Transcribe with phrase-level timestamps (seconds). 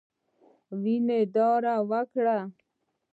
[0.81, 2.39] وینو داره وکړه.